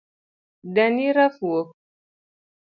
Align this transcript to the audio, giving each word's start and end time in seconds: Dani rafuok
Dani 0.75 1.05
rafuok 1.15 1.67